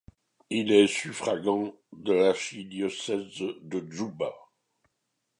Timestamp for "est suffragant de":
0.71-2.11